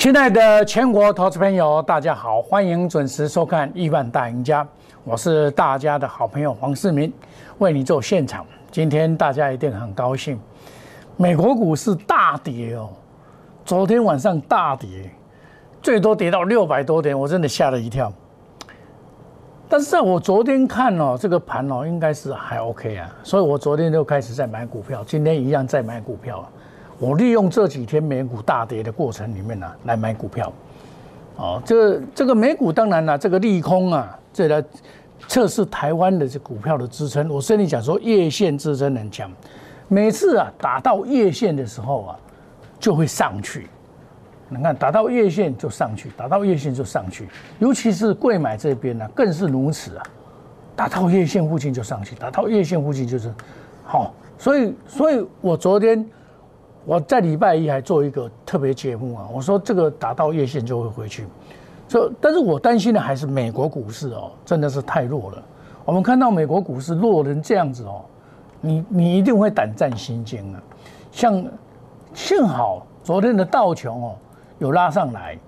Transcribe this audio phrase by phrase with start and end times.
[0.00, 4.64] 亲爱的全国投资朋友，大家好，欢迎准时收看《亿万大赢家》，
[5.04, 7.12] 我是大家的好朋友黄世明，
[7.58, 8.42] 为你做现场。
[8.70, 10.40] 今天大家一定很高兴，
[11.18, 12.88] 美国股市大跌哦，
[13.62, 15.10] 昨天晚上大跌，
[15.82, 18.10] 最多跌到六百多点，我真的吓了一跳。
[19.68, 26.42] 但是在我昨天看哦，这个盘哦，应该是还 OK 啊，所以我昨天就开始在买股票，今天一样在买股票。
[27.00, 30.52] 我利用这几天美股大跌的过程里面呢，来买股票。
[31.36, 34.62] 哦，这这个美股当然了，这个利空啊，这来
[35.26, 37.26] 测试台湾的这股票的支撑。
[37.30, 39.32] 我跟你讲说，月线支撑很强，
[39.88, 42.16] 每次啊打到月线的时候啊，
[42.78, 43.66] 就会上去。
[44.50, 47.26] 你看，打到月线就上去，打到月线就上去，
[47.60, 50.02] 尤其是贵买这边呢，更是如此啊！
[50.76, 53.32] 打到月线附近就上去，打到月线附近就是
[53.84, 54.12] 好。
[54.36, 56.04] 所以，所以我昨天
[56.84, 61.26] 我在礼拜一还做一个特别节目啊，我说这个打到月线就会回去。
[61.88, 65.42] 所，但是我担心的还是美国股市哦，真的是太弱了。
[65.84, 68.02] 我们看到美国股市弱成这样子哦，
[68.60, 70.62] 你你一定会胆战心惊啊。
[71.10, 71.44] 像
[72.14, 74.16] 幸好昨天的道琼哦。
[74.60, 75.38] 有拉上来，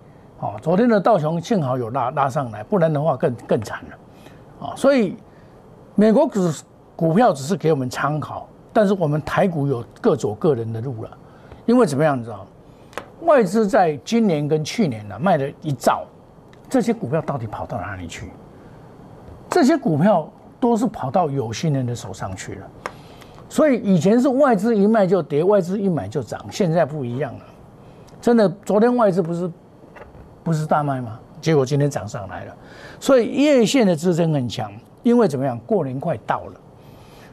[0.40, 5.18] 哦，昨天的道琼幸好有拉拉上来，不然的话更更惨了，啊，所以
[5.94, 6.40] 美国股
[6.96, 11.10] 股票只是给我们参考，但是我们台股有各走各人的路了，
[11.72, 12.46] 因为怎么样你知道？
[13.22, 16.04] 外资在今年跟去年呢卖了一兆，
[16.68, 18.30] 这些股票到底跑到哪里去？
[19.48, 22.66] 这些股票都是跑到有心人的手上去了，
[23.48, 27.44] 所以以前是外资一卖就跌，外资一买就涨，现在不一样了。
[28.20, 29.50] 真的，昨天外资不是
[30.44, 31.18] 不是大卖吗？
[31.40, 32.54] 结果今天涨上来了，
[33.00, 34.70] 所以月线的支撑很强。
[35.02, 35.58] 因为怎么样？
[35.66, 36.60] 过年快到了，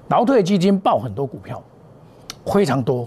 [0.07, 1.61] 劳退基金报很多股票，
[2.45, 3.05] 非常多。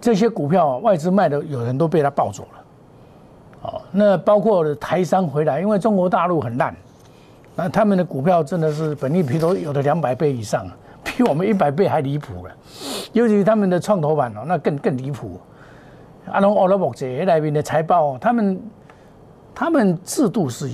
[0.00, 2.60] 这些股票外资卖的，有人都被他抱走了。
[3.62, 6.74] 哦，那包括台商回来，因为中国大陆很烂，
[7.54, 10.66] 那他们的股票真的是本利比都有的两百倍以上，
[11.04, 12.52] 比我们一百倍还离谱了。
[13.12, 15.38] 尤其他们的创投板哦，那更更离谱。
[16.30, 18.62] 阿龙、奥拉伯这那边的财报，他们
[19.54, 20.70] 他们制度是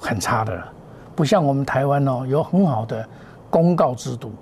[0.00, 0.60] 很差的，
[1.14, 3.06] 不像我们台湾哦，有很好的
[3.50, 4.32] 公告制度。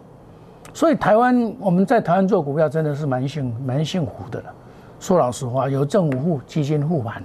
[0.75, 4.53] 所以台湾我们在台湾做股票真的是蛮幸蛮幸福的了。
[4.99, 7.23] 说老实话，有政府护基金护盘，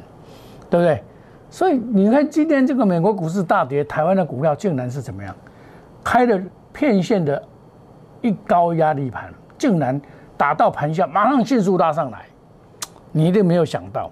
[0.69, 1.03] 对不对？
[1.49, 5.35] 所以你看今天这个美国股市大跌，台湾的股票竟然是怎么样？
[6.03, 6.39] 开了
[6.71, 7.41] 片线的
[8.21, 9.99] 一高压力盘，竟然
[10.37, 12.25] 打到盘下，马上迅速拉上来。
[13.11, 14.11] 你一定没有想到，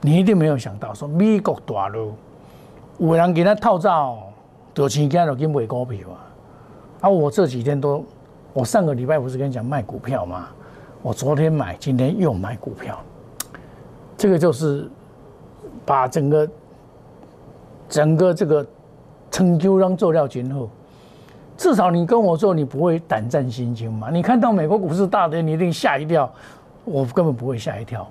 [0.00, 2.12] 你一定没有想到，说美国大陆
[2.98, 4.18] 有人给他套造，
[4.74, 6.18] 就钱家就去买股票啊！
[7.02, 8.04] 啊，我这几天都，
[8.56, 10.48] 我上个礼拜不是跟你讲卖股票吗？
[11.02, 12.98] 我昨天买，今天又买股票，
[14.16, 14.90] 这个就是
[15.84, 16.48] 把整个
[17.86, 18.66] 整个这个
[19.30, 20.70] 成就让做掉今后，
[21.58, 24.08] 至少你跟我做，你不会胆战心惊嘛？
[24.08, 26.32] 你看到美国股市大跌，你一定吓一跳。
[26.86, 28.08] 我根本不会吓一跳。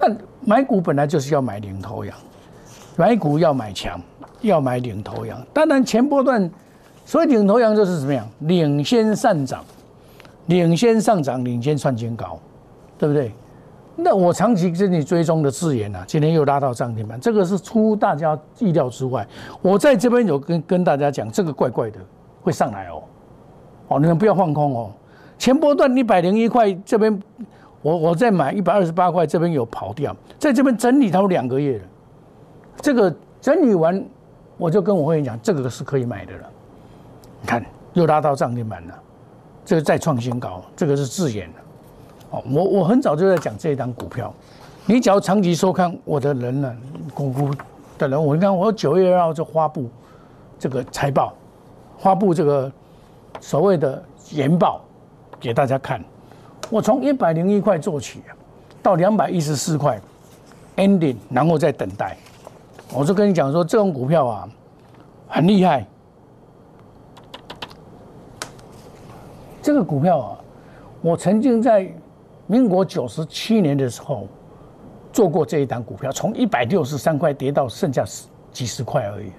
[0.00, 2.16] 那买股本来就是要买领头羊，
[2.96, 4.00] 买股要买强，
[4.40, 5.38] 要买领头羊。
[5.52, 6.50] 当然前波段，
[7.04, 8.26] 所以领头羊就是怎么样？
[8.38, 9.62] 领先上涨，
[10.46, 12.38] 领先上涨，领先创新高，
[12.98, 13.32] 对不对？
[13.96, 19.26] 那我长期跟你追踪的字眼啊，今天又拉到涨停板，这个是出大家意料之外。
[19.62, 21.98] 我在这边有跟跟大家讲，这个怪怪的
[22.42, 23.02] 会上来哦，
[23.88, 24.90] 哦，你们不要放空哦。
[25.38, 27.20] 前波段一百零一块这边。
[27.82, 31.84] 我我再买一百二十八块，这边有跑掉，在这边整理它两个月了。
[32.80, 34.02] 这个整理完，
[34.56, 36.50] 我就跟我会员讲，这个是可以买的了。
[37.42, 37.62] 你看，
[37.92, 38.98] 又拉到涨停板了，
[39.64, 41.60] 这个再创新高，这个是自演的。
[42.30, 44.32] 哦，我我很早就在讲这一档股票，
[44.86, 46.76] 你只要长期收看我的人呢，
[47.14, 47.50] 股股
[47.96, 49.88] 的人，我你看我九月二号就发布
[50.58, 51.32] 这个财报，
[51.98, 52.70] 发布这个
[53.40, 54.80] 所谓的研报
[55.40, 56.02] 给大家看。
[56.70, 58.20] 我从一百零一块做起，
[58.82, 60.00] 到两百一十四块
[60.76, 62.16] ，ending，然后再等待。
[62.92, 64.48] 我就跟你讲说，这种股票啊，
[65.28, 65.86] 很厉害。
[69.64, 70.38] 这个股票啊，
[71.00, 71.90] 我曾经在
[72.46, 74.28] 民国九十七年的时候
[75.10, 79.32] 做过这一档股票，从一百六十三块跌到剩下十几十块而已。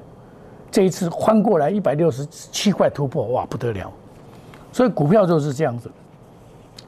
[0.72, 3.94] 这一次翻过来一百六十七块突破，哇，不得了！
[4.72, 5.92] 所以股票就是这样子。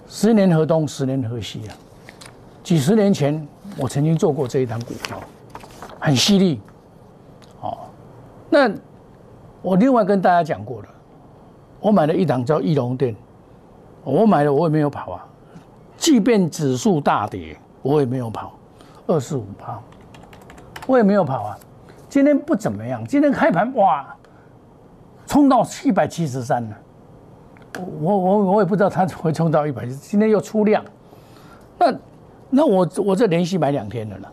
[0.07, 1.78] 十年河东，十年河西啊！
[2.63, 3.48] 几十年前，
[3.78, 5.22] 我曾经做过这一档股票，
[6.00, 6.60] 很犀利。
[7.62, 7.78] 哦，
[8.50, 8.68] 那
[9.62, 10.88] 我另外跟大家讲过了，
[11.80, 13.16] 我买了一档叫翼龙店，
[14.12, 15.25] 我买了我也没有跑啊，
[15.98, 18.54] 即便指数大跌，我也没有跑，
[19.06, 19.77] 二四五趴，
[20.86, 21.57] 我也没有跑啊。
[22.07, 24.15] 今天不怎么样，今天开盘哇，
[25.25, 26.77] 冲到一百七十三了。
[28.00, 30.81] 我我我也不知道它会冲到一百，今天又出量。
[31.77, 31.94] 那
[32.50, 34.31] 那我我这连续买两天了了，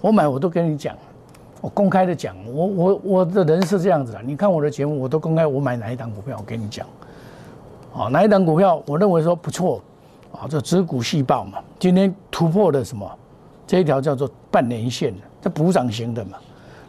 [0.00, 0.96] 我买我都跟你讲，
[1.60, 6.86] 我公开的讲，我我我的人是这样子的，你看我的节目，我都公开我买哪一档股票，我跟你讲，
[7.94, 9.80] 啊哪一档股票我认为说不错，
[10.32, 13.10] 啊这指股细报嘛，今天突破了什么？
[13.66, 16.38] 这一条叫做半年线的，这补涨型的嘛。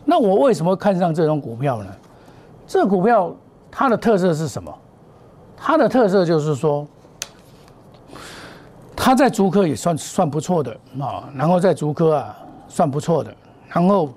[0.06, 1.90] 那我为什么看上这种股票呢？
[2.66, 3.34] 这股票
[3.70, 4.74] 它的特色是什么？
[5.56, 6.88] 它的特色就是说。
[9.04, 12.38] 它在竹科也算算不错的啊，然后在竹科啊
[12.68, 13.34] 算不错的，
[13.68, 14.08] 然后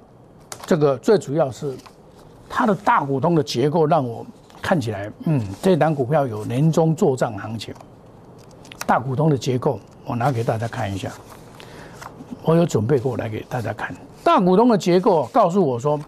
[0.66, 1.74] 这个最主要是
[2.50, 4.26] 它的大股东的结构让我
[4.64, 7.74] 看起来，嗯，这档股票有年终做账行情。
[8.86, 11.10] 大股东的结构，我拿给大家看一下，
[12.42, 13.94] 我有准备过来给大家看。
[14.24, 16.00] 大股东的结构告诉我说，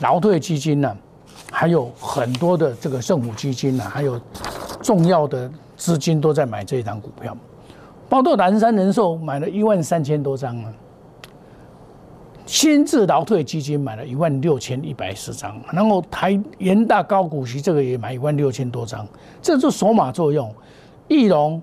[0.00, 0.96] 劳退基金呢，
[1.50, 4.18] 还有很多的这个政府基金呢，还有
[4.80, 7.36] 重要的资金都在买这一档股票。
[8.08, 10.72] 包括南山人寿买了一万三千多张啊，
[12.52, 19.08] 新智劳退基金买了一万六千一百十张，然后台元大高股息这个也买一万六千多张，
[19.40, 20.54] 这就筹码作用。
[21.08, 21.62] 翼龙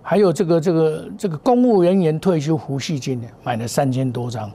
[0.00, 4.48] 还有这个这个这个公务人员退休福系金买了三千多张，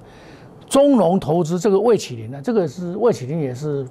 [0.69, 3.85] 中融投资这个魏启林呢，这个是魏启林也是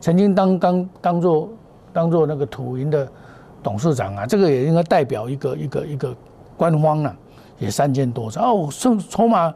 [0.00, 1.48] 曾经当当当做
[1.90, 3.10] 当做那个土银的
[3.62, 6.14] 董事长啊，这个也应该代表一个一个一个。
[6.56, 7.16] 官方啊
[7.58, 9.52] 也三千多张哦，算筹码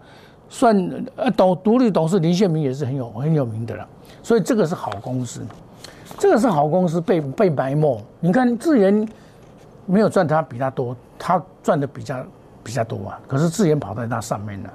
[0.49, 3.87] 算呃董独立董事林宪明也是很有很有名的了，
[4.23, 5.41] 所以这个是好公司，
[6.19, 8.03] 这个是好公司被被埋没。
[8.21, 9.07] 你看智研
[9.87, 12.25] 没有赚他比他多，他赚的比较
[12.63, 14.71] 比较多啊，可是智研跑在那上面了，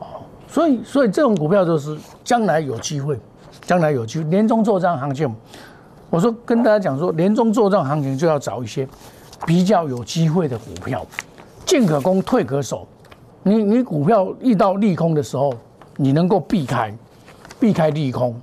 [0.00, 0.06] 哦，
[0.48, 3.18] 所以所以这种股票就是将来有机会，
[3.62, 5.32] 将来有机会年终做账行情，
[6.10, 8.88] 我说跟大家讲说年终做账行情就要找一些
[9.46, 11.06] 比较有机会的股票。
[11.64, 12.86] 进可攻，退可守。
[13.48, 15.54] 你你股票遇到利空的时候，
[15.94, 16.92] 你能够避开，
[17.60, 18.34] 避开利空。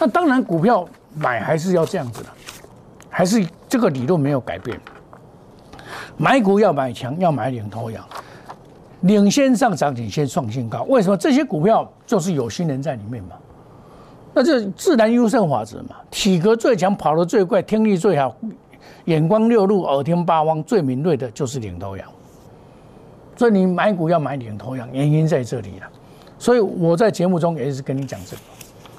[0.00, 0.84] 那当然，股票
[1.14, 2.28] 买还是要这样子的，
[3.08, 4.76] 还是这个理论没有改变。
[6.16, 8.04] 买股要买强，要买领头羊，
[9.02, 10.82] 领先上涨，领先创新高。
[10.88, 13.36] 为什么这些股票就是有心人在里面嘛？
[14.34, 15.94] 那这自然优胜法则嘛。
[16.10, 18.34] 体格最强，跑得最快，听力最好，
[19.04, 22.08] 眼光六路，耳听八方，最敏锐的就是领头羊。
[23.38, 25.86] 所以你买股要买领头羊，原因在这里了。
[26.40, 28.42] 所以我在节目中也是跟你讲这个。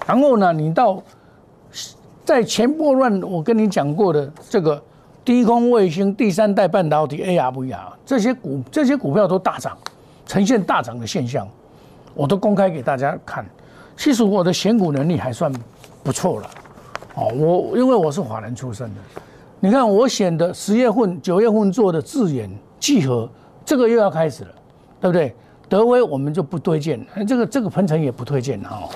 [0.08, 1.04] 然后呢，你到
[2.24, 4.82] 在前波段我跟你讲过的这个
[5.26, 9.78] 低空卫星、第三代半导体 ARVR 这些股这些股票都大涨，
[10.26, 11.46] 呈现大涨的现象，
[12.14, 13.46] 我都公开给大家看。
[13.98, 15.52] 其实我的选股能力还算
[16.02, 16.50] 不错了。
[17.16, 19.02] 哦，我因为我是华人出身的，
[19.60, 22.50] 你看我选的十月份、九月份做的智远
[22.80, 23.30] 聚合。
[23.70, 24.50] 这个又要开始了，
[25.00, 25.36] 对不对？
[25.70, 28.90] 德威我们就不推荐，这个这个鹏程也不推荐哈。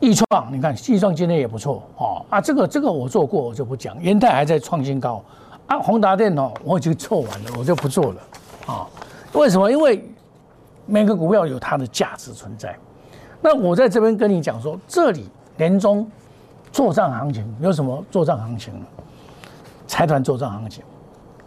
[0.00, 3.96] 易创，你看易创今天也不错哦啊，这个这个我做过，我就不讲。
[4.02, 5.22] 元泰还在创新高
[5.68, 8.20] 啊，宏达电哦，我已经做完了，我就不做了
[8.66, 8.84] 啊。
[9.32, 9.70] 为什么？
[9.70, 10.04] 因为
[10.84, 12.76] 每个股票有它的价值存在。
[13.40, 16.04] 那我在这边跟你讲说，这里年终
[16.72, 18.86] 做账行情有什么做账行情呢？
[19.86, 20.82] 财团做账行情，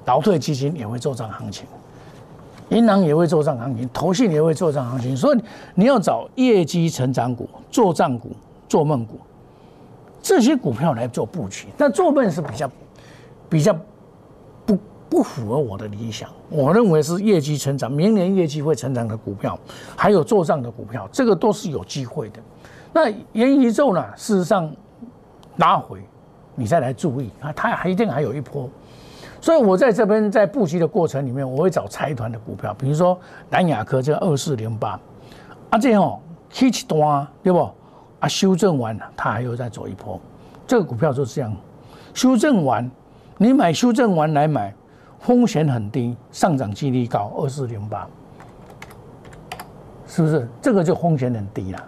[0.06, 1.68] 劳退基金也会做账行情。
[2.70, 5.42] 银行也会做账行情，投信也会做账行情，所以
[5.76, 8.32] 你要找业绩成长股、做账股、
[8.68, 9.20] 做梦股
[10.22, 11.68] 这些股票来做布局。
[11.78, 12.72] 但做梦是比较
[13.50, 13.76] 比较
[14.66, 14.78] 不
[15.10, 16.30] 不符合我的理想。
[16.50, 19.58] 我认为是业绩成长，明年业绩会成长的股票，
[19.96, 22.40] 还有做账的股票，这个都是有机会的。
[22.94, 24.04] 那元宇宙呢？
[24.16, 24.72] 事实上
[25.58, 26.00] 拉回，
[26.56, 28.70] 你再来注意啊，它还一定还有一波。
[29.42, 33.18] 所以，我在这边在布局的过程里面，我会找财团的股票，比如说
[33.50, 35.00] 南亚科这个二四零八，
[35.70, 36.20] 啊，这样
[36.50, 37.72] 起一段对不？
[38.20, 40.20] 啊，修正完了，它还有再走一波，
[40.68, 41.56] 这个股票就是这样，
[42.14, 42.92] 修正完，
[43.38, 44.74] 你买修正完来买，
[45.20, 48.06] 风险很低，上涨几率高，二四零八，
[50.06, 50.46] 是不是？
[50.62, 51.82] 这个就风险很低了，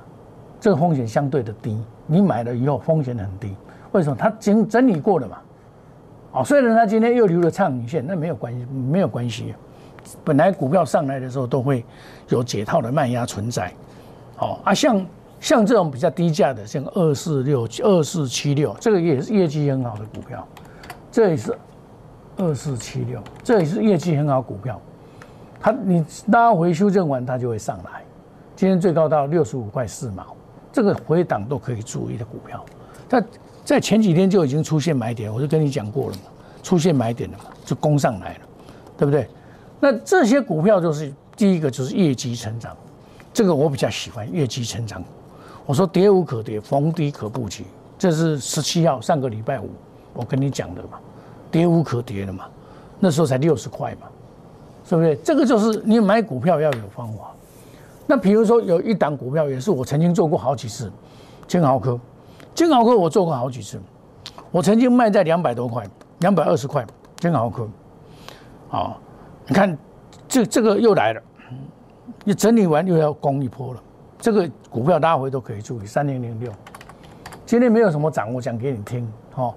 [0.58, 3.54] 这个风险相对的低，你买了以后风险很低，
[3.92, 4.16] 为什么？
[4.18, 5.38] 它整整理过了嘛。
[6.34, 9.54] 哦，虽然它今天又留了畅影线，那没有关系，没有关系。
[10.24, 11.86] 本来股票上来的时候都会
[12.30, 13.72] 有解套的卖压存在。
[14.40, 15.06] 哦啊，像
[15.40, 20.48] 像这种比较低价的，像二四六二四七六，这个也是业绩很好的股票。
[21.12, 21.56] 这也是
[22.38, 24.80] 二四七六，这也是业绩很好股票。
[25.60, 28.02] 它你拉回修正完，它就会上来。
[28.56, 30.36] 今天最高到六十五块四毛，
[30.72, 32.64] 这个回档都可以注意的股票。
[33.10, 33.22] 它
[33.72, 36.24] 在前几天就已经出现买点，我就跟你讲过了嘛，
[36.62, 38.40] 出现买点了嘛，就攻上来了，
[38.98, 39.26] 对不对？
[39.80, 42.76] 那这些股票就是第一个就是业绩成长，
[43.34, 45.02] 这个我比较喜欢业绩成长。
[45.66, 47.64] 我说跌无可跌，逢低可布局，
[47.98, 49.70] 这是十七号上个礼拜五
[50.12, 51.00] 我跟你讲的嘛，
[51.50, 52.50] 跌无可跌的嘛，
[53.00, 54.08] 那时候才六十块嘛，
[54.86, 55.16] 是不是？
[55.24, 57.32] 这个就是你买股票要有方法。
[58.06, 60.92] 那比如说有一档股票也是我曾经做过好几次，
[61.48, 61.98] 金豪科，
[62.54, 63.80] 金豪科我做过好几次，
[64.52, 65.86] 我曾经卖在两百多块，
[66.20, 66.86] 两百二十块，
[67.18, 67.68] 金豪科，
[68.70, 68.98] 啊，
[69.48, 69.78] 你看
[70.28, 71.22] 这这个又来了，
[72.24, 73.82] 你整理完又要攻一波了。
[74.20, 76.52] 这个股票拉回都可以注意，三零零六，
[77.46, 79.54] 今天没有什么涨，我讲给你听，哦，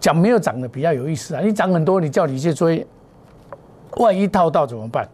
[0.00, 1.40] 讲没有涨的比较有意思啊。
[1.40, 2.84] 你涨很多，你叫你去追，
[3.98, 5.08] 万一套到怎么办？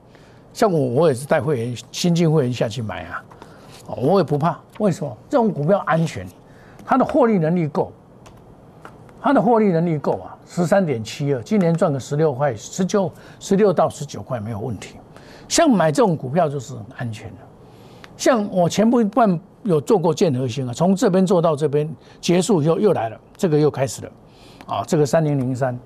[0.55, 3.23] 像我，我也是带会员新进会员下去买啊，
[3.97, 4.59] 我也不怕。
[4.79, 5.15] 为什么？
[5.29, 6.27] 这种股票安全，
[6.85, 7.93] 它的获利能力够，
[9.21, 13.11] 它的获利能力够啊，十三点七二，今年赚个十六块，十九
[13.41, 14.97] 十六到十九块没有问题。
[15.49, 17.37] 像买这种股票就是很安全的。
[18.17, 21.89] 像我前部半有做过建和星啊，从这边做到这边
[22.21, 24.13] 结束以后又来了，这个又开始了，
[24.67, 25.77] 啊，这个三零零三，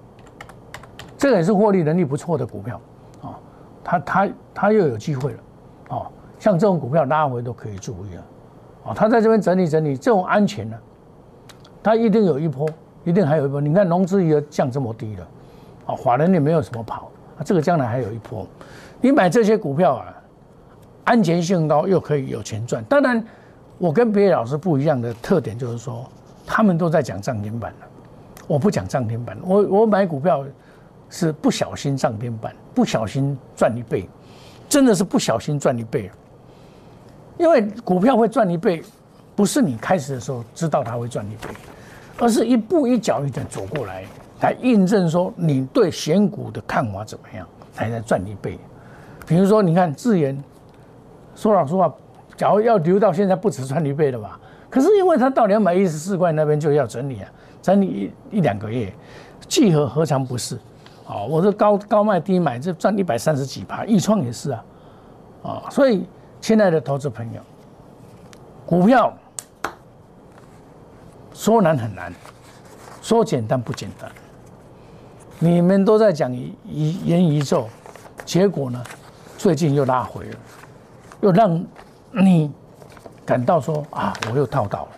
[1.17, 2.81] 这个也是获利能力不错的股票，
[3.23, 3.39] 啊，
[3.83, 5.39] 它它它又有机会了，
[5.97, 10.77] 啊，像这种股票拉回都可以注意啊，啊，它在这边整理整理，这种安全呢，
[11.89, 12.69] 它一定有一波，
[13.05, 13.63] 一定还有一波。
[13.63, 15.27] 你看融资也降这么低了，
[15.87, 18.47] 啊，法人也没有什么跑，啊，这个将来还有一波，
[19.01, 20.15] 你买这些股票啊。
[21.05, 23.25] 安全性高又可以有钱赚，当然，
[23.79, 26.05] 我跟别的老师不一样的特点就是说，
[26.45, 27.87] 他们都在讲涨停板了，
[28.47, 30.45] 我不讲涨停板，我我买股票
[31.09, 34.07] 是不小心涨停板，不小心赚一倍，
[34.69, 36.11] 真的是不小心赚一倍
[37.39, 38.83] 因为股票会赚一倍，
[39.35, 41.49] 不是你开始的时候知道它会赚一倍，
[42.19, 44.05] 而是一步一脚印的走过来，
[44.41, 48.59] 来印证说你对选股的看法怎么样，才能赚一倍。
[49.27, 50.43] 比如说，你看智研。
[51.37, 51.95] 说老实话，
[52.37, 54.41] 假如要留到现在，不止赚一倍了吧？
[54.69, 57.31] 可是因为它到两百一十四块那边就要整理啊，
[57.63, 57.87] 整理
[58.33, 58.93] 一一两个月，
[59.47, 60.57] 聚合何尝不是？
[61.07, 64.65] 啊，我是高高卖低买，这赚一百三十几趴，易创也是啊，
[65.45, 66.05] 啊，所以
[66.41, 67.41] 亲爱的投资朋友，
[68.67, 69.17] 股票
[71.39, 72.13] 说难很难，
[73.01, 74.11] 说简单不简单。
[75.39, 77.69] 你们都在讲一元宇宙，
[78.25, 78.83] 结果呢，
[79.37, 80.37] 最近又拉回了。
[81.21, 81.65] 又让
[82.11, 82.51] 你
[83.25, 84.89] 感到说啊，我又套到了。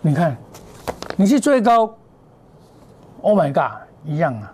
[0.00, 0.36] 你看，
[1.16, 1.92] 你去追高
[3.20, 4.52] ，Oh my God，一样啊，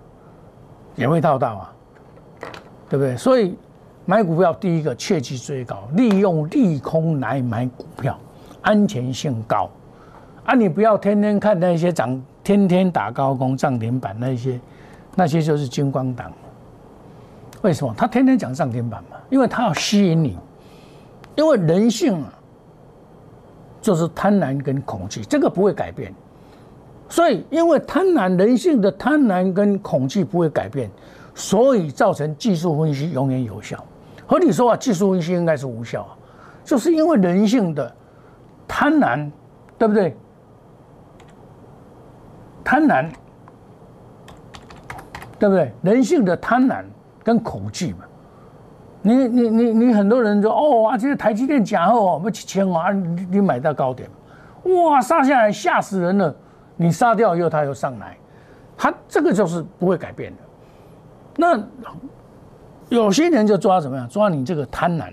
[0.97, 1.73] 也会套到啊，
[2.89, 3.15] 对不对？
[3.15, 3.59] 所以
[4.07, 8.19] 买股票，第一个切记追高，利用利空来买股票，
[8.63, 9.69] 安全性高。
[10.45, 14.59] 啊，你不要天天看那些涨，天天打高空涨停板那些，
[15.15, 16.33] 那些就是金光党。
[17.63, 17.95] 为什么？
[17.97, 19.17] 他天天讲涨停板嘛。
[19.31, 20.37] 因为他要吸引你，
[21.37, 22.33] 因为人性啊，
[23.81, 26.13] 就是贪婪跟恐惧，这个不会改变。
[27.09, 30.91] 所以，因为贪婪人性的贪婪跟恐惧不会改变，
[31.35, 33.83] 所以造成技术分析永远有效。
[34.27, 36.17] 和你说啊，技术分析应该是无效啊，
[36.65, 37.95] 就是因为人性的
[38.67, 39.31] 贪婪，
[39.79, 40.17] 对不对？
[42.73, 43.07] 贪婪，
[45.39, 45.71] 对不对？
[45.83, 46.83] 人性的贪婪
[47.23, 47.99] 跟恐惧嘛。
[49.03, 54.09] 你你你你很多人说哦啊，这个台积电假货，不七千万，你你买到高点，
[54.87, 56.35] 哇杀下来吓死人了，
[56.75, 58.17] 你杀掉以后它又上来，
[58.75, 60.43] 它这个就是不会改变的。
[61.37, 61.63] 那
[62.89, 64.09] 有些人就抓怎么样？
[64.09, 65.13] 抓你这个贪婪，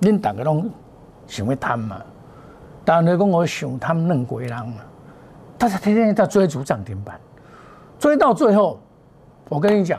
[0.00, 0.68] 你打个拢
[1.28, 2.02] 想会贪嘛？
[2.84, 4.80] 当然讲我想贪嫩鬼狼嘛，
[5.64, 7.18] 大家天天在追逐涨停板，
[7.98, 8.78] 追到最后，
[9.48, 9.98] 我跟你讲。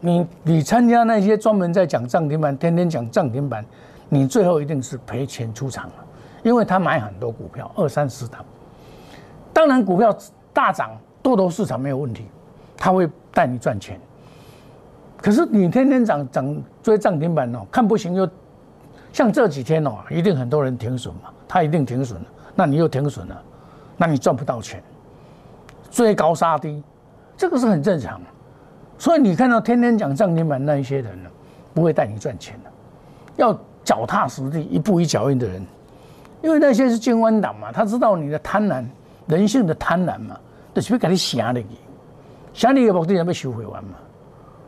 [0.00, 3.64] 你你参加那些专门在讲涨停板，天天讲涨停板，
[4.08, 5.94] 你最后一定是赔钱出场了，
[6.42, 8.44] 因为他买很多股票，二三十档。
[9.52, 10.12] 当然股票
[10.52, 10.90] 大涨，
[11.22, 12.26] 多头市场没有问题，
[12.76, 14.00] 他会带你赚钱。
[15.18, 18.28] 可是你天天涨涨追涨停板哦，看不行又
[19.12, 23.42] 像这几天哦，一定很多人停损嘛，他一定停损了，那你又停损了，
[23.96, 24.82] 那你赚不到钱，
[25.94, 26.82] 追高杀低，
[27.36, 28.20] 这个是很正常。
[28.98, 31.30] 所以你看到天天讲涨停板那一些人呢，
[31.72, 32.70] 不会带你赚钱的，
[33.36, 35.64] 要脚踏实地、一步一脚印的人，
[36.42, 38.84] 因为那些是金湾党嘛，他知道你的贪婪、
[39.28, 40.36] 人性的贪婪嘛，
[40.74, 41.64] 就是要给你吓你，
[42.52, 43.90] 吓你的目的要收回完嘛，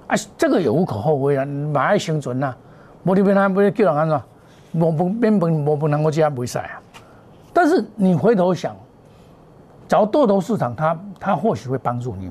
[0.06, 2.54] 啊，这个也无可厚非啊，马爱生存呐，
[3.02, 4.20] 无你边他不叫人安怎，
[4.80, 6.78] 我不边本我不能够加不赛啊。
[7.52, 8.76] 但是你回头想，
[9.88, 12.30] 找多头市场，它它或许会帮助你，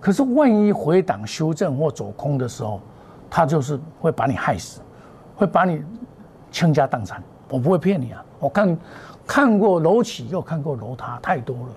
[0.00, 2.80] 可是万一回档修正或走空的时候，
[3.30, 4.80] 它就是会把你害死，
[5.36, 5.82] 会把你
[6.50, 7.22] 倾家荡产。
[7.50, 8.78] 我不会骗你啊，我看
[9.26, 11.68] 看过楼起又看过楼塌，太多了。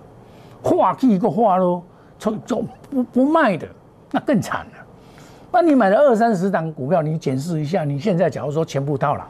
[0.62, 1.82] 画一个画喽，
[2.20, 3.68] 从从不不卖的，
[4.12, 4.72] 那更惨了。
[5.52, 9.24] 那你买了二三十档股票，你检视一下，你现在假如说全部套牢，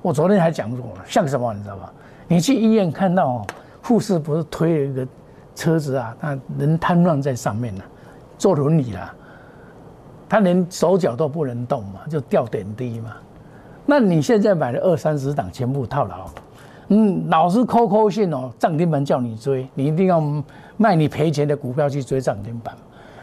[0.00, 1.90] 我昨天还讲过了，像什么你知道吗？
[2.26, 3.46] 你去医院看到
[3.88, 5.08] 护士不是推了一个
[5.54, 7.84] 车子啊，他人瘫痪在上面了，
[8.36, 9.10] 坐轮椅了，
[10.28, 13.14] 他连手脚都不能动嘛，就吊点滴嘛。
[13.86, 16.26] 那你现在买了二三十档全部套牢。
[16.88, 20.22] 嗯，老是扣扣信哦，涨停板叫你追，你一定要
[20.76, 22.76] 卖你赔钱的股票去追涨停板。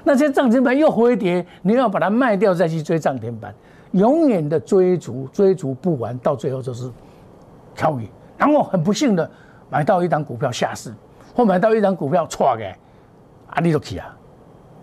[0.03, 3.53] 那些涨停板又回跌，你要把它卖掉再去追涨停板，
[3.91, 6.91] 永远的追逐追逐不完，到最后就是
[7.75, 8.09] 跳鱼。
[8.35, 9.29] 然后很不幸的
[9.69, 10.93] 买到一档股票下市，
[11.35, 12.65] 或买到一档股票错的，
[13.49, 14.15] 啊，你都去啊！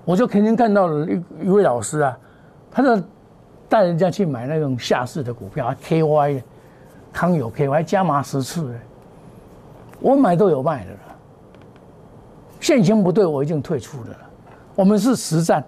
[0.04, 2.18] 我就曾经看到了一一位老师啊，
[2.70, 3.02] 他就
[3.68, 6.42] 带人家去买那种下市的股票，KY。
[7.14, 8.74] 康有 K，我还加码十次
[10.00, 10.98] 我买都有卖的了。
[12.58, 14.16] 现行不对，我已经退出了。
[14.74, 15.62] 我们是实战，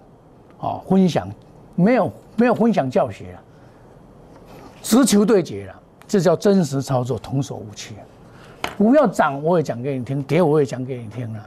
[0.59, 1.29] 啊，分享，
[1.75, 3.39] 没有没有分享教学了，
[4.81, 5.75] 直球对决了，
[6.07, 7.93] 这叫真实操作，童叟无欺。
[8.77, 11.39] 股票涨我也讲给你听，跌我也讲给你听了。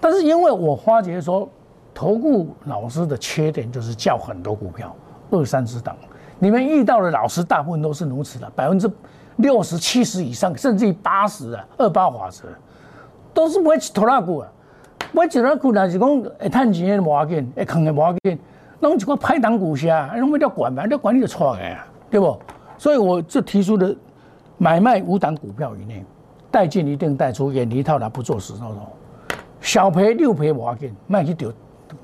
[0.00, 1.48] 但是因为我发觉说，
[1.92, 4.94] 投顾老师的缺点就是叫很多股票，
[5.30, 5.96] 二三十档。
[6.38, 8.90] 你们遇到的老师大部分都是如此的，百分之。
[9.38, 12.44] 六十七十以上，甚至于八十啊，二八法则
[13.32, 14.48] 都是买拖拉股啊，
[15.10, 18.38] 买拖拉股那是讲会赚钱的无要紧，会坑的无要紧，
[18.78, 22.38] 弄一个派档股下，弄要管嘛，要管你就错的啊，对不？
[22.78, 23.92] 所以我就提出的
[24.56, 26.04] 买卖五档股票以内，
[26.54, 28.78] 带进一定带出，远离套牢，不做死操作，
[29.60, 31.52] 小赔六赔无要紧，卖去丢，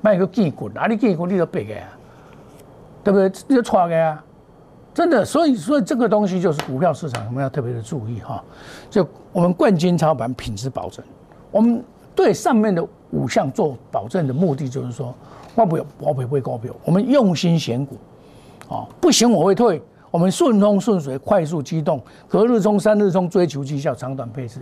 [0.01, 1.87] 卖去见骨，哪里见骨你都白个啊，
[3.01, 3.31] 对不对？
[3.47, 4.21] 你就错的啊。
[4.93, 8.43] 真的，所以所以这个东西就是股票市场，我们要特别的注意哈。
[8.89, 11.01] 就我们冠军操盘品质保证，
[11.49, 11.81] 我们
[12.13, 15.15] 对上面的五项做保证的目的就是说，
[15.55, 17.95] 我不要我不会高标，我们用心选股，
[18.67, 24.59] 啊，不行我会退，我们顺风顺水，快速机动，隔日冲三日冲，追求绩效，长短配置，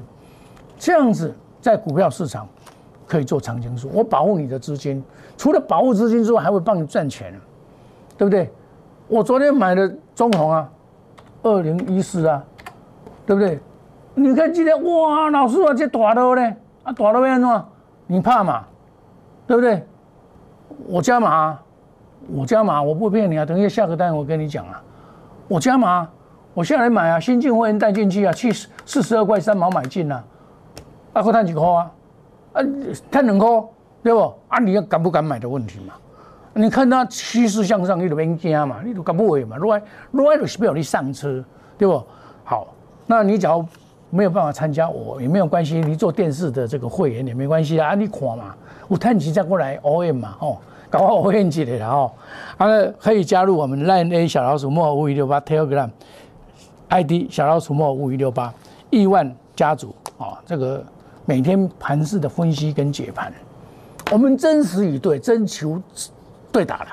[0.77, 2.47] 这样子在股票市场
[3.07, 3.89] 可以做长青树。
[3.91, 5.03] 我保护你的资金，
[5.35, 7.33] 除了保护资金之外，还会帮你赚钱，
[8.15, 8.49] 对不对？
[9.07, 10.69] 我昨天买的中红啊，
[11.41, 12.43] 二零一四啊，
[13.25, 13.59] 对不对？
[14.13, 17.65] 你看今天哇，老师啊，这大了呢，啊大了变怎？
[18.05, 18.65] 你怕嘛？
[19.47, 19.83] 对不对？
[20.85, 21.57] 我加码，
[22.31, 23.43] 我加码，我不骗你啊。
[23.43, 24.83] 等一下下个单我跟你讲啊，
[25.49, 26.07] 我加码，
[26.53, 28.53] 我下来买啊，新进会员带进去啊，去
[28.85, 30.23] 四十二块三毛买进啊，
[31.11, 31.91] 啊，可赚几块啊？
[32.53, 32.61] 啊，
[33.09, 33.47] 赚两块，
[34.03, 34.31] 对不？
[34.47, 35.95] 啊，你要敢不敢买的问题嘛？
[36.53, 41.43] 你看它趋势向上，你就免惊嘛，你就敢不买嘛，落来落来就是不要你上车，
[41.79, 42.03] 对不？
[42.43, 42.67] 好，
[43.07, 43.65] 那你只要
[44.11, 48.55] 没有办法参加，我也没有关系，你做电视的这个会员也没关系啊，你看嘛，
[48.87, 50.57] 我探钱再过来 OM 嘛，哦，
[50.89, 52.11] 搞我 OM 起来了哦，
[52.57, 52.67] 啊，
[52.99, 55.89] 可以加入我们 Line A 小老鼠莫五一六八 Telegram
[56.89, 58.53] ID 小老鼠莫五一六八
[58.89, 60.83] 亿万家族啊，这个
[61.25, 63.31] 每天盘势的分析跟解盘，
[64.11, 65.81] 我们真实与对，真求。
[66.51, 66.87] 对打了，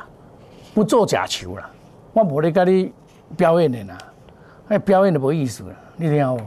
[0.74, 1.66] 不做假球了。
[2.12, 2.92] 我无咧跟你
[3.38, 3.96] 表演的啦，
[4.68, 5.70] 哎，表演的没意思了。
[5.96, 6.42] 你听好不？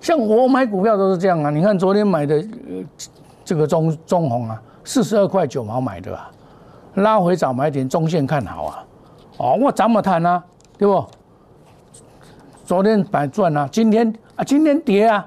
[0.00, 1.50] 像我买股票都是这样啊。
[1.50, 2.42] 你看昨天买的
[3.44, 6.30] 这个中中红啊，四十二块九毛买的啊，
[6.94, 8.84] 拉回早买点，中线看好啊。
[9.38, 10.42] 哦，我怎么谈啊？
[10.76, 11.04] 对不？
[12.64, 15.26] 昨天买赚啊，今天啊，今天跌啊。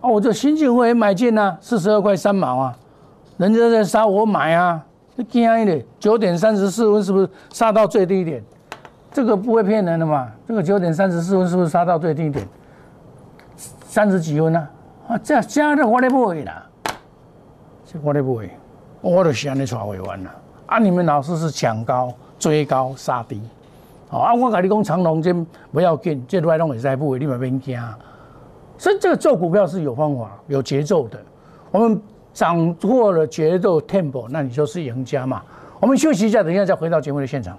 [0.00, 2.76] 啊，我这新进会员买进啊，四十二块三毛啊，
[3.36, 4.84] 人家在杀我买啊。
[5.28, 8.42] 惊一点，九点三十四分是不是杀到最低点？
[9.12, 10.32] 这个不会骗人的嘛？
[10.48, 12.48] 这个九点三十四分是不是杀到最低点？
[13.84, 14.68] 三十几分呢？
[15.06, 16.66] 啊，这加的我都不会啦，
[17.84, 18.50] 这我都不会，
[19.02, 20.30] 我都是安尼抓会完了。
[20.72, 23.40] 啊，你们老师是抢高追高杀低，
[24.10, 25.34] 啊，我跟你讲长龙这
[25.70, 27.78] 不要紧，这外拢会在不会，你们别惊。
[28.78, 31.18] 所以这个做股票是有方法、有节奏的，
[31.70, 32.00] 我们。
[32.34, 35.42] 掌握了节奏 tempo，那你就是赢家嘛。
[35.78, 37.58] 我们休息一下，等一下再回到节目的现场。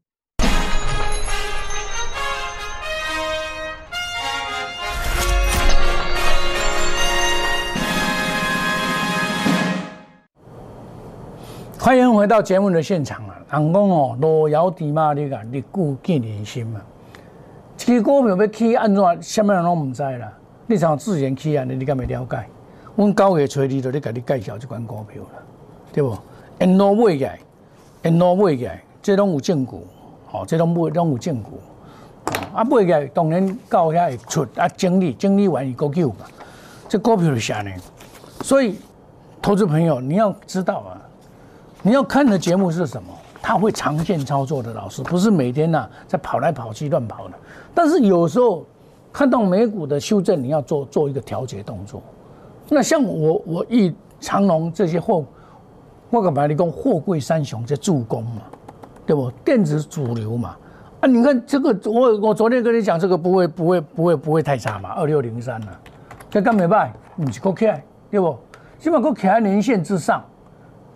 [11.83, 13.35] 欢迎回到节目的现场啊！
[13.53, 16.79] 人讲哦，路遥知马力啊，日久见人心嘛。
[17.75, 20.31] 这股票要起安怎，什么人拢唔知啦。
[20.67, 22.45] 你像自然起安尼，你敢会了解？
[22.95, 25.41] 阮九月初二就咧甲你介绍这款股票啦，
[25.91, 26.15] 对不？
[26.59, 27.39] 因路买起来，
[28.03, 29.75] 因路买起来，这拢有证据，
[30.27, 31.49] 吼，这拢买拢有证据。
[32.53, 36.27] 啊，买起来当然到遐会出啊，整理整理完伊个救嘛。
[36.87, 37.71] 这股票是啥呢？
[38.41, 38.77] 所以，
[39.41, 41.00] 投资朋友你要知道啊。
[41.83, 43.09] 你要看的节目是什么？
[43.41, 47.33] 他会长线操作的老师，不是每天呐在跑来跑去乱跑的。
[47.73, 48.63] 但是有时候
[49.11, 52.03] 看到美股的修正，你要做做一个调节动作。
[52.69, 55.25] 那像我我一长龙这些货，
[56.11, 58.43] 我干嘛你讲货柜三雄在助攻嘛，
[59.07, 59.31] 对不？
[59.43, 60.55] 电子主流嘛。
[60.99, 65.79] 啊，你看这个，我我昨天跟你讲这个不会不会不会不会太差嘛，二六零三了，
[66.29, 66.93] 这干没办？
[67.15, 68.37] 你是够起来，对不？
[68.77, 70.23] 起码够在年线之上。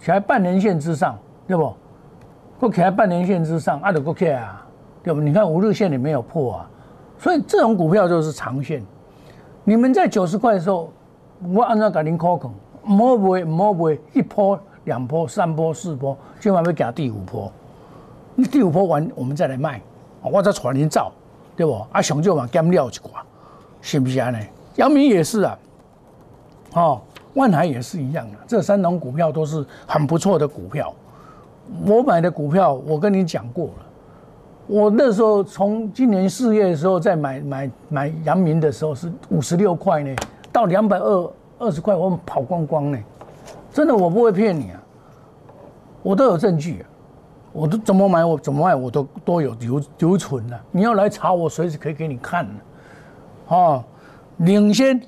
[0.05, 1.73] 起来半年线之上，对不？
[2.59, 4.63] 过起来半年线之上，啊，就过起啊，
[5.01, 5.19] 对不？
[5.19, 6.69] 你看五日线也没有破啊，
[7.17, 8.83] 所以这种股票就是长线。
[9.63, 10.93] 你们在九十块的时候，
[11.51, 12.51] 我按照给您考肯，
[12.83, 17.51] 莫不会莫不会一波、两波、三波、四波，今晚要给第五波。
[18.35, 19.81] 你第五波完，我们再来卖，
[20.21, 21.11] 我再传您造，
[21.55, 21.83] 对不？
[21.91, 23.25] 啊，熊就往减料一挂，
[23.81, 24.29] 是不是啊？
[24.29, 24.37] 呢，
[24.75, 25.57] 姚明也是啊，
[26.75, 27.01] 哦。
[27.35, 30.93] 万海也是一样的，这三种股票都是很不错的股票。
[31.85, 33.85] 我买的股票，我跟你讲过了。
[34.67, 40.15] 我那时候从今年四月的时候在买买买阳明的时候是五十六块呢，
[40.51, 42.97] 到两百二二十块，我们跑光光呢。
[43.71, 44.81] 真的，我不会骗你啊，
[46.01, 46.85] 我都有证据，
[47.51, 50.59] 我都怎么买我怎么卖我都都有留留存的。
[50.71, 53.55] 你要来查我，随时可以给你看的。
[53.55, 53.83] 啊，
[54.37, 54.99] 领先。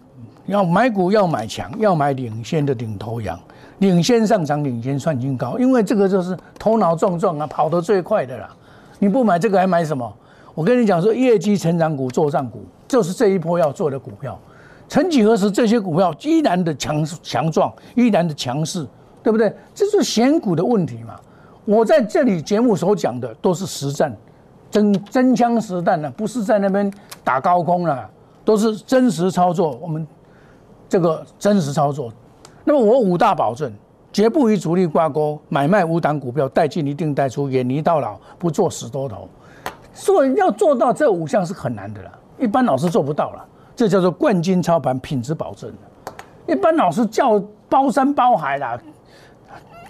[0.47, 3.37] 要买股要买强，要买领先的领头羊，
[3.79, 8.49] 领先上涨，领先创新高，因为这个就是头脑壮壮啊，跑得最快的啦。
[8.97, 10.11] 你不买这个还买什么？
[10.55, 14.39] 我跟你讲说，业绩成长股、作战股，就是这一波要做的股票。
[14.87, 18.87] 曾几何时，这些股票依然的强强壮，依然的强势，
[19.21, 19.53] 对不对？
[19.75, 21.15] 这是选股的问题嘛。
[21.65, 24.15] 我在这里节目所讲的都是实战，
[24.71, 26.89] 真真枪实弹的，不是在那边
[27.21, 28.09] 打高空了，
[28.45, 29.77] 都是真实操作。
[29.81, 30.07] 我们。
[30.89, 32.11] 这个真实操作，
[32.63, 33.71] 那么我五大保证，
[34.11, 39.27] 绝不与主力挂钩，买卖五档股票，带进一定带出，远离到老，不做死多头。
[39.93, 43.45] 做要做到这五项是很难的了，一般老师做不到了。
[43.75, 45.71] 这叫做冠军操盘，品质保证
[46.47, 48.79] 一般老师叫包山包海啦。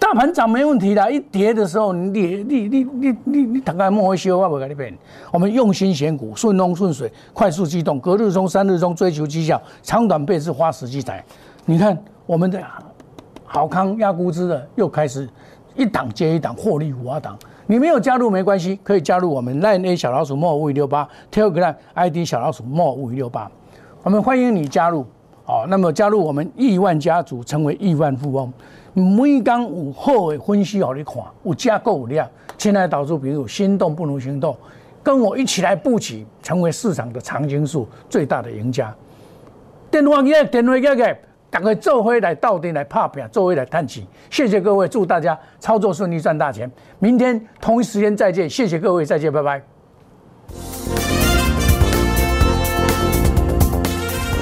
[0.08, 4.96] 大盘涨没问题的，一跌的时候，你你你你你你大概莫会修，我不跟你变。
[5.30, 11.22] 我们用心选股，顺风顺水，快速机动，隔日冲、三日冲，追求绩效，长短倍是花时机财。
[11.66, 11.94] 你看
[12.24, 12.58] 我们的
[13.44, 15.28] 好康压估值的又开始
[15.76, 17.38] 一档接一档获利五二档。
[17.66, 23.50] 你没有加入没关系，可以加入我们 Line A 小老鼠莫五五六八，Telegram ID 小老鼠莫五五六八，
[24.02, 25.04] 我们欢迎你加入。
[25.44, 28.50] 好，那么加入我们亿万家族，成为亿万富翁。
[28.98, 32.28] 每刚有好的分析，好你看，有架构有量。
[32.56, 34.56] 亲爱的导主，比如心动不如行动，
[35.02, 38.94] 跟我一起来布局，成为市场的常青树最大的赢家。
[39.90, 40.82] 电话机，电话机，
[41.50, 44.06] 大家做回来到底来拍片，做回来叹气。
[44.28, 46.70] 谢谢各位，祝大家操作顺利，赚大钱。
[46.98, 51.27] 明天同一时间再见，谢谢各位，再见，拜拜。